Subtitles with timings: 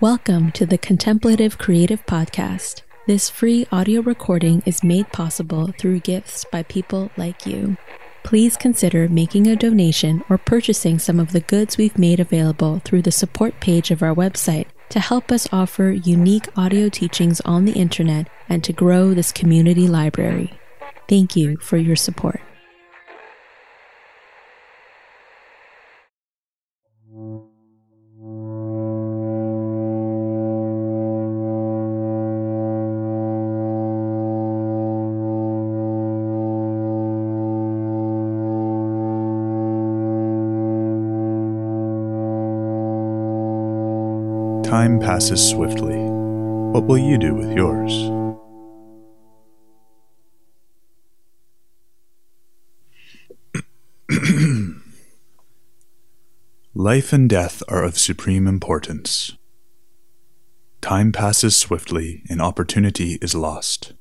[0.00, 2.82] Welcome to the Contemplative Creative Podcast.
[3.06, 7.76] This free audio recording is made possible through gifts by people like you.
[8.22, 13.02] Please consider making a donation or purchasing some of the goods we've made available through
[13.02, 17.72] the support page of our website to help us offer unique audio teachings on the
[17.72, 20.58] internet and to grow this community library.
[21.08, 22.40] Thank you for your support.
[44.68, 45.96] Time passes swiftly.
[45.96, 47.90] What will you do with yours?
[56.74, 59.38] Life and death are of supreme importance.
[60.82, 63.94] Time passes swiftly and opportunity is lost.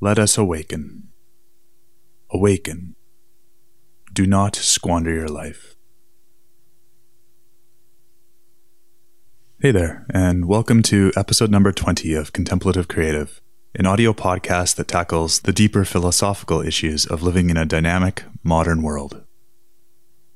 [0.00, 1.10] Let us awaken.
[2.30, 2.96] Awaken.
[4.12, 5.76] Do not squander your life.
[9.62, 13.42] Hey there, and welcome to episode number 20 of Contemplative Creative,
[13.74, 18.80] an audio podcast that tackles the deeper philosophical issues of living in a dynamic, modern
[18.80, 19.22] world.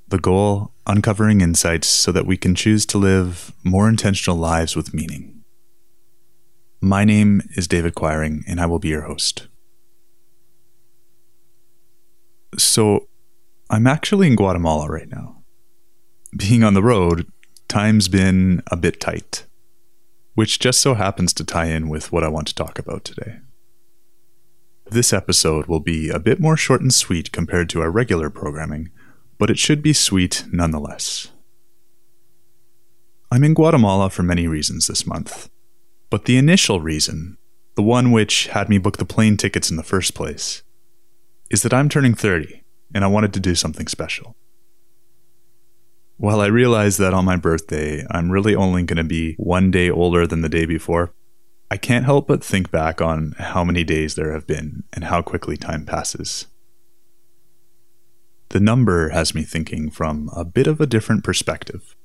[0.08, 4.92] The goal uncovering insights so that we can choose to live more intentional lives with
[4.92, 5.42] meaning.
[6.82, 9.48] My name is David Quiring, and I will be your host.
[12.58, 13.08] So,
[13.70, 15.44] I'm actually in Guatemala right now.
[16.36, 17.26] Being on the road,
[17.74, 19.46] time's been a bit tight,
[20.36, 23.38] which just so happens to tie in with what I want to talk about today.
[24.92, 28.90] This episode will be a bit more short and sweet compared to our regular programming,
[29.38, 31.32] but it should be sweet nonetheless.
[33.32, 35.50] I'm in Guatemala for many reasons this month,
[36.10, 37.38] but the initial reason,
[37.74, 40.62] the one which had me book the plane tickets in the first place,
[41.50, 42.62] is that I'm turning 30
[42.94, 44.36] and I wanted to do something special.
[46.16, 49.90] While I realize that on my birthday, I'm really only going to be one day
[49.90, 51.12] older than the day before,
[51.70, 55.22] I can't help but think back on how many days there have been and how
[55.22, 56.46] quickly time passes.
[58.50, 61.96] The number has me thinking from a bit of a different perspective,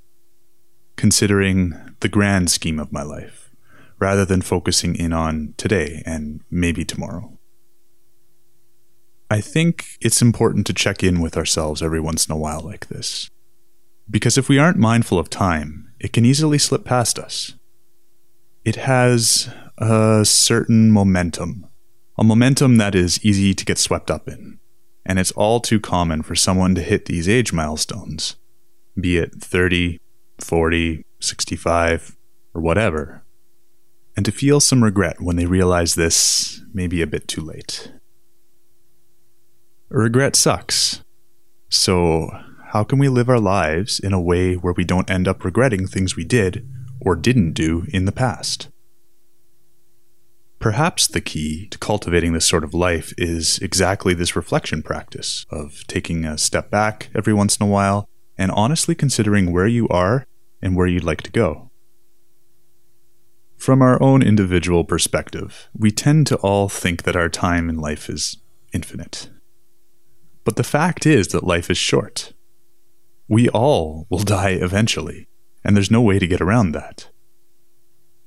[0.96, 3.52] considering the grand scheme of my life,
[4.00, 7.38] rather than focusing in on today and maybe tomorrow.
[9.30, 12.88] I think it's important to check in with ourselves every once in a while like
[12.88, 13.30] this
[14.10, 17.54] because if we aren't mindful of time, it can easily slip past us.
[18.66, 21.68] It has a certain momentum,
[22.18, 24.60] a momentum that is easy to get swept up in.
[25.06, 28.36] And it's all too common for someone to hit these age milestones,
[29.00, 30.00] be it 30,
[30.40, 32.18] 40, 65,
[32.54, 33.24] or whatever,
[34.16, 37.92] and to feel some regret when they realize this may be a bit too late.
[39.90, 41.02] Regret sucks.
[41.70, 42.30] So,
[42.72, 45.88] how can we live our lives in a way where we don't end up regretting
[45.88, 46.70] things we did
[47.02, 48.70] or didn't do in the past?
[50.60, 55.84] Perhaps the key to cultivating this sort of life is exactly this reflection practice of
[55.88, 60.28] taking a step back every once in a while and honestly considering where you are
[60.62, 61.72] and where you'd like to go.
[63.58, 68.10] From our own individual perspective, we tend to all think that our time in life
[68.10, 68.38] is
[68.74, 69.32] infinite.
[70.44, 72.34] But the fact is that life is short.
[73.30, 75.30] We all will die eventually,
[75.64, 77.10] and there's no way to get around that.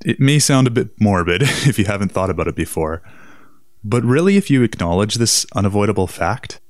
[0.04, 3.02] It may sound a bit morbid if you haven't thought about it before,
[3.84, 6.60] but really, if you acknowledge this unavoidable fact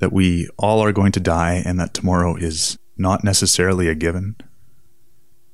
[0.00, 4.34] that we all are going to die and that tomorrow is not necessarily a given,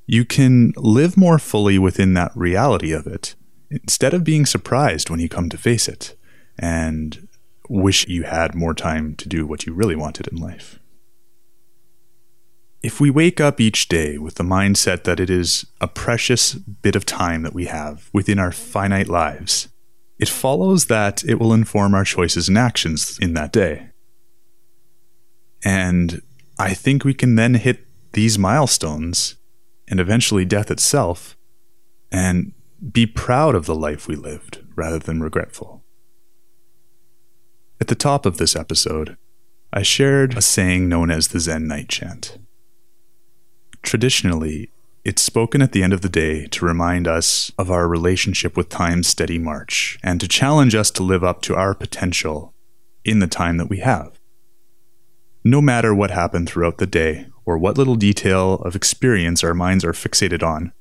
[0.07, 3.35] you can live more fully within that reality of it
[3.69, 6.15] instead of being surprised when you come to face it
[6.57, 7.27] and
[7.69, 10.79] wish you had more time to do what you really wanted in life.
[12.85, 16.95] If we wake up each day with the mindset that it is a precious bit
[16.95, 19.69] of time that we have within our finite lives,
[20.19, 23.89] it follows that it will inform our choices and actions in that day.
[25.63, 26.21] And
[26.59, 29.37] I think we can then hit these milestones
[29.87, 31.35] and eventually death itself
[32.11, 32.53] and
[32.91, 35.83] be proud of the life we lived rather than regretful.
[37.81, 39.17] At the top of this episode,
[39.73, 42.37] I shared a saying known as the Zen Night Chant.
[43.85, 44.71] Traditionally,
[45.05, 48.67] it's spoken at the end of the day to remind us of our relationship with
[48.67, 52.53] time's steady march and to challenge us to live up to our potential
[53.05, 54.19] in the time that we have.
[55.47, 59.85] no matter what happened throughout the day or what little detail of experience our minds
[59.85, 60.73] are fixated on.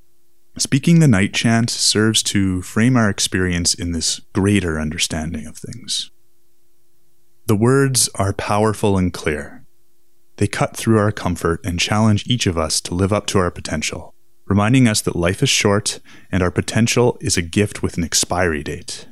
[0.57, 6.11] Speaking the night chant serves to frame our experience in this greater understanding of things.
[7.47, 9.64] The words are powerful and clear.
[10.37, 13.51] They cut through our comfort and challenge each of us to live up to our
[13.51, 14.15] potential,
[14.47, 16.01] reminding us that life is short
[16.33, 19.07] and our potential is a gift with an expiry date.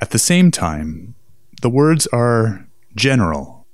[0.00, 1.14] At the same time,
[1.62, 3.66] the words are general,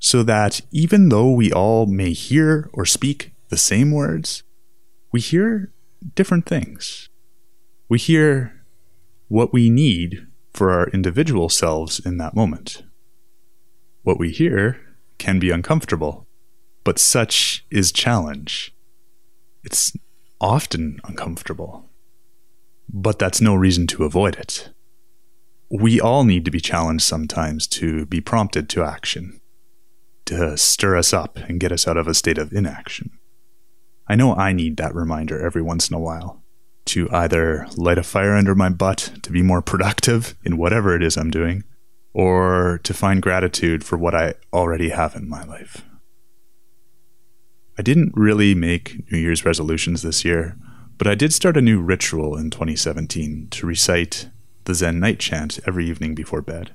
[0.00, 4.42] so that even though we all may hear or speak the same words,
[5.12, 5.72] we hear
[6.14, 7.08] different things.
[7.88, 8.64] We hear
[9.28, 12.82] what we need for our individual selves in that moment.
[14.02, 14.80] What we hear
[15.18, 16.26] can be uncomfortable,
[16.84, 18.74] but such is challenge.
[19.64, 19.92] It's
[20.40, 21.90] often uncomfortable,
[22.88, 24.70] but that's no reason to avoid it.
[25.70, 29.40] We all need to be challenged sometimes to be prompted to action,
[30.26, 33.10] to stir us up and get us out of a state of inaction.
[34.06, 36.42] I know I need that reminder every once in a while
[36.86, 41.02] to either light a fire under my butt to be more productive in whatever it
[41.02, 41.64] is I'm doing,
[42.12, 45.84] or to find gratitude for what I already have in my life.
[47.78, 50.56] I didn't really make New Year's resolutions this year,
[50.96, 54.28] but I did start a new ritual in 2017 to recite
[54.64, 56.74] the Zen night chant every evening before bed.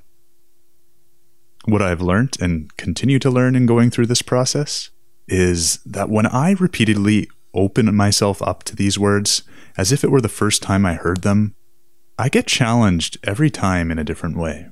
[1.66, 4.90] What I've learned and continue to learn in going through this process
[5.28, 9.42] is that when I repeatedly open myself up to these words
[9.76, 11.54] as if it were the first time I heard them,
[12.18, 14.68] I get challenged every time in a different way.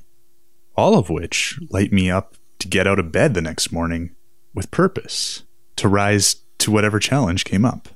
[0.77, 4.15] All of which light me up to get out of bed the next morning
[4.55, 5.45] with purpose,
[5.77, 7.89] to rise to whatever challenge came up.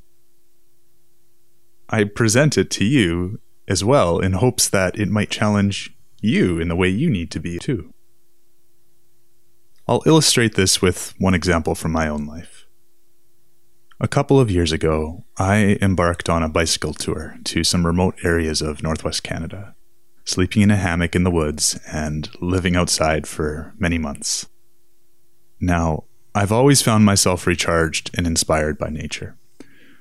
[1.89, 6.69] I present it to you as well in hopes that it might challenge you in
[6.69, 7.93] the way you need to be too.
[9.89, 12.67] I'll illustrate this with one example from my own life.
[14.01, 18.61] A couple of years ago, I embarked on a bicycle tour to some remote areas
[18.61, 19.75] of northwest Canada,
[20.27, 24.47] sleeping in a hammock in the woods and living outside for many months.
[25.61, 29.39] Now, I've always found myself recharged and inspired by nature.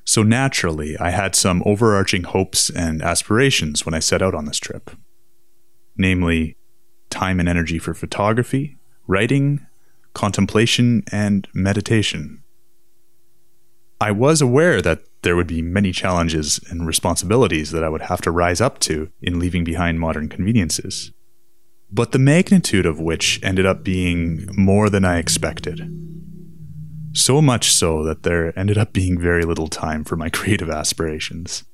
[0.04, 4.60] So naturally, I had some overarching hopes and aspirations when I set out on this
[4.60, 4.92] trip.
[5.95, 6.57] Namely,
[7.10, 9.66] time and energy for photography, writing,
[10.13, 12.44] contemplation, and meditation.
[14.01, 18.22] I was aware that there would be many challenges and responsibilities that I would have
[18.22, 21.12] to rise up to in leaving behind modern conveniences,
[21.92, 25.92] but the magnitude of which ended up being more than I expected.
[27.12, 31.66] So much so that there ended up being very little time for my creative aspirations.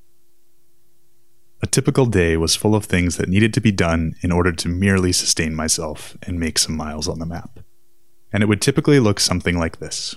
[1.61, 4.67] A typical day was full of things that needed to be done in order to
[4.67, 7.59] merely sustain myself and make some miles on the map
[8.31, 10.15] and it would typically look something like this.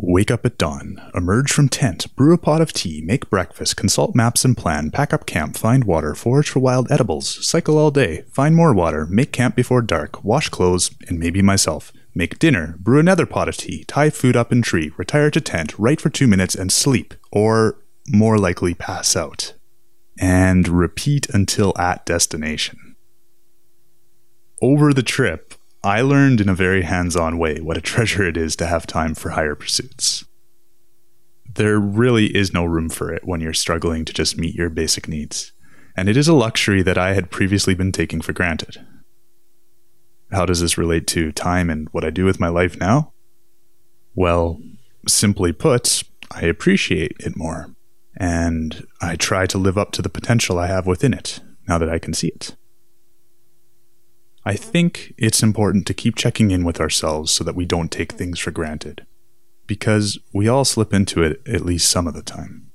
[0.00, 4.14] Wake up at dawn, emerge from tent, brew a pot of tea, make breakfast, consult
[4.14, 8.22] maps and plan, pack up camp, find water, forage for wild edibles, cycle all day,
[8.30, 13.00] find more water, make camp before dark, wash clothes, and maybe myself, make dinner, brew
[13.00, 16.28] another pot of tea, tie food up in tree, retire to tent, write for two
[16.28, 19.54] minutes, and sleep, or more likely pass out.
[20.16, 22.94] And repeat until at destination.
[24.62, 28.36] Over the trip, I learned in a very hands on way what a treasure it
[28.36, 30.24] is to have time for higher pursuits.
[31.54, 35.08] There really is no room for it when you're struggling to just meet your basic
[35.08, 35.52] needs,
[35.96, 38.84] and it is a luxury that I had previously been taking for granted.
[40.30, 43.12] How does this relate to time and what I do with my life now?
[44.14, 44.60] Well,
[45.06, 47.74] simply put, I appreciate it more,
[48.16, 51.88] and I try to live up to the potential I have within it now that
[51.88, 52.56] I can see it.
[54.48, 58.12] I think it's important to keep checking in with ourselves so that we don't take
[58.12, 59.04] things for granted,
[59.66, 62.70] because we all slip into it at least some of the time.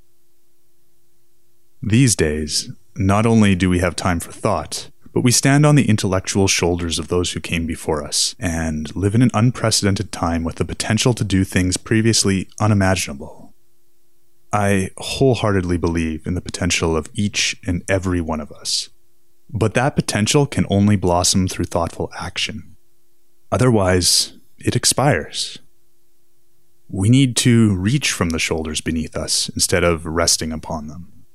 [1.82, 5.90] These days, not only do we have time for thought, but we stand on the
[5.90, 10.58] intellectual shoulders of those who came before us and live in an unprecedented time with
[10.58, 13.52] the potential to do things previously unimaginable.
[14.52, 18.90] I wholeheartedly believe in the potential of each and every one of us
[19.50, 22.76] but that potential can only blossom through thoughtful action.
[23.52, 25.60] Otherwise, it expires.
[26.90, 31.26] We need to reach from the shoulders beneath us instead of resting upon them.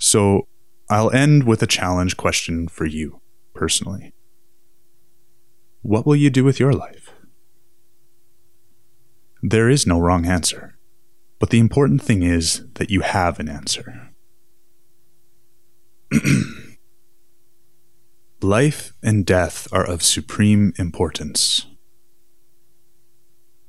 [0.00, 0.46] So,
[0.90, 3.20] I'll end with a challenge question for you
[3.54, 4.12] personally.
[5.82, 7.10] What will you do with your life?
[9.42, 10.78] There is no wrong answer,
[11.38, 14.10] but the important thing is that you have an answer.
[18.40, 21.66] Life and death are of supreme importance.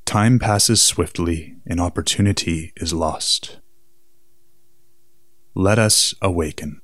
[0.05, 3.57] Time passes swiftly and opportunity is lost.
[5.55, 6.81] Let us awaken.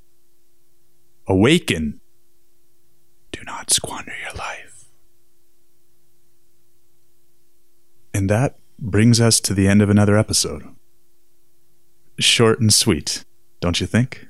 [1.28, 2.02] Awaken!
[3.32, 4.86] Do not squander your life.
[8.16, 10.64] And that brings us to the end of another episode.
[12.18, 13.26] Short and sweet,
[13.60, 14.26] don't you think?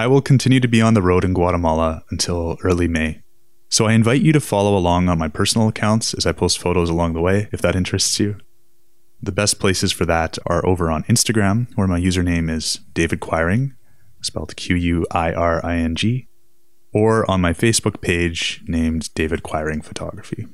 [0.00, 3.20] I will continue to be on the road in Guatemala until early May.
[3.68, 6.88] So I invite you to follow along on my personal accounts as I post photos
[6.88, 8.38] along the way if that interests you.
[9.20, 13.74] The best places for that are over on Instagram, where my username is David Quiring,
[14.22, 16.28] spelled Q U I R I N G,
[16.94, 20.46] or on my Facebook page named David Quiring Photography.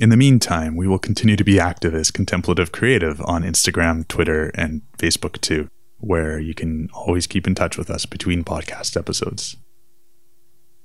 [0.00, 4.50] In the meantime, we will continue to be active as Contemplative Creative on Instagram, Twitter,
[4.56, 5.68] and Facebook too
[6.00, 9.56] where you can always keep in touch with us between podcast episodes.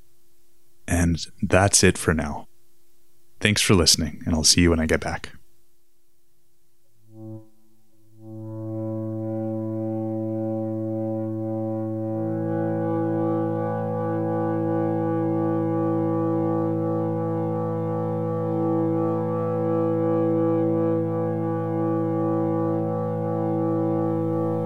[0.86, 2.46] And that's it for now.
[3.40, 5.32] Thanks for listening, and I'll see you when I get back.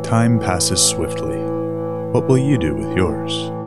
[0.08, 1.36] Time passes swiftly.
[2.12, 3.57] What will you do with yours?